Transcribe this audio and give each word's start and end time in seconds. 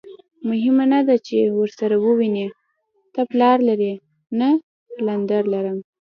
مهمه 0.49 0.85
نه 0.93 0.99
ده 1.07 1.15
چې 1.27 1.37
ورسره 1.59 1.95
ووینې، 2.03 2.47
ته 3.13 3.21
پلار 3.31 3.57
لرې؟ 3.67 3.93
نه، 4.39 4.49
پلندر 4.95 5.43
لرم. 5.53 5.77